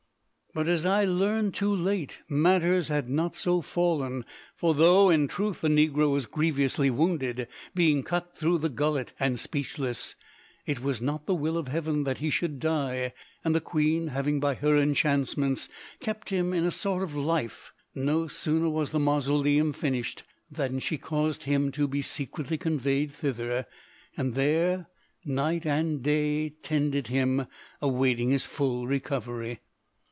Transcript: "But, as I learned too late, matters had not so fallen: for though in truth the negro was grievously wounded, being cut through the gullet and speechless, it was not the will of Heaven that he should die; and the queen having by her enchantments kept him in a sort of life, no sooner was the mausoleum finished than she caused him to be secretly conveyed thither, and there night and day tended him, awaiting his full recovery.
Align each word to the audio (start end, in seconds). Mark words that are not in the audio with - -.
"But, 0.53 0.67
as 0.67 0.85
I 0.85 1.05
learned 1.05 1.53
too 1.53 1.73
late, 1.73 2.17
matters 2.27 2.89
had 2.89 3.09
not 3.09 3.35
so 3.35 3.61
fallen: 3.61 4.25
for 4.57 4.73
though 4.73 5.09
in 5.09 5.29
truth 5.29 5.61
the 5.61 5.69
negro 5.69 6.11
was 6.11 6.25
grievously 6.25 6.89
wounded, 6.89 7.47
being 7.73 8.03
cut 8.03 8.35
through 8.35 8.57
the 8.57 8.67
gullet 8.67 9.13
and 9.17 9.39
speechless, 9.39 10.13
it 10.65 10.81
was 10.81 11.01
not 11.01 11.25
the 11.25 11.33
will 11.35 11.57
of 11.57 11.69
Heaven 11.69 12.03
that 12.03 12.17
he 12.17 12.29
should 12.29 12.59
die; 12.59 13.13
and 13.45 13.55
the 13.55 13.61
queen 13.61 14.07
having 14.07 14.41
by 14.41 14.55
her 14.55 14.77
enchantments 14.77 15.69
kept 16.01 16.31
him 16.31 16.51
in 16.51 16.65
a 16.65 16.69
sort 16.71 17.01
of 17.01 17.15
life, 17.15 17.71
no 17.95 18.27
sooner 18.27 18.67
was 18.67 18.91
the 18.91 18.99
mausoleum 18.99 19.71
finished 19.71 20.23
than 20.51 20.79
she 20.79 20.97
caused 20.97 21.43
him 21.43 21.71
to 21.71 21.87
be 21.87 22.01
secretly 22.01 22.57
conveyed 22.57 23.13
thither, 23.13 23.67
and 24.17 24.35
there 24.35 24.87
night 25.23 25.65
and 25.65 26.03
day 26.03 26.49
tended 26.61 27.07
him, 27.07 27.47
awaiting 27.81 28.31
his 28.31 28.45
full 28.45 28.85
recovery. 28.85 29.61